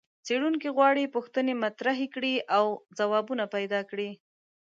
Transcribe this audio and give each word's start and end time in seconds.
څېړونکي 0.25 0.67
غواړي 0.75 1.11
پوښتنې 1.15 1.53
مطرحې 1.63 2.07
کړي 2.15 2.35
او 2.57 2.65
ځوابونه 2.97 3.43
پیدا 3.55 3.79
کړي. 3.89 4.09